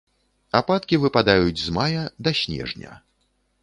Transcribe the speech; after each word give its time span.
Ападкі 0.59 0.99
выпадаюць 1.03 1.63
з 1.67 1.77
мая 1.79 2.03
да 2.25 2.37
снежня. 2.43 3.01